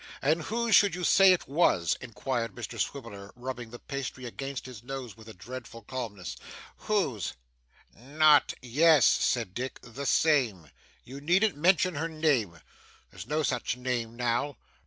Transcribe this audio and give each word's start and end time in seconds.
'And 0.19 0.41
whose 0.41 0.73
should 0.73 0.95
you 0.95 1.03
say 1.03 1.31
it 1.31 1.47
was?' 1.47 1.95
inquired 2.01 2.55
Mr 2.55 2.79
Swiveller, 2.79 3.31
rubbing 3.35 3.69
the 3.69 3.77
pastry 3.77 4.25
against 4.25 4.65
his 4.65 4.81
nose 4.81 5.15
with 5.15 5.29
a 5.29 5.33
dreadful 5.35 5.83
calmness. 5.83 6.37
'Whose?' 6.77 7.33
'Not' 7.95 8.55
'Yes,' 8.63 9.05
said 9.05 9.53
Dick, 9.53 9.77
'the 9.83 10.07
same. 10.07 10.71
You 11.03 11.21
needn't 11.21 11.55
mention 11.55 11.93
her 11.93 12.09
name. 12.09 12.59
There's 13.11 13.27
no 13.27 13.43
such 13.43 13.77
name 13.77 14.15
now. 14.15 14.57